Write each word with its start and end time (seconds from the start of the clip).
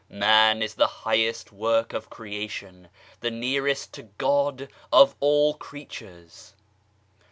Man 0.09 0.63
is 0.63 0.73
the 0.73 0.87
highest 1.05 1.51
work 1.51 1.93
of 1.93 2.09
creation, 2.09 2.87
the 3.19 3.29
nearest 3.29 3.93
to 3.93 4.01
God 4.01 4.67
of 4.91 5.13
all 5.19 5.53
creatures. 5.53 6.55